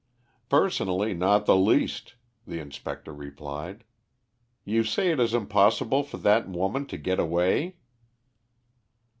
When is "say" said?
4.83-5.11